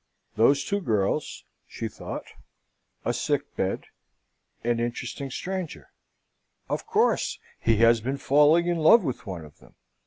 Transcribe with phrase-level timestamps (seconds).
[0.35, 2.23] "Those two girls," she thought,
[3.05, 3.83] "a sick bed
[4.63, 5.91] an interesting stranger
[6.67, 9.75] of course he has been falling in love with one of them."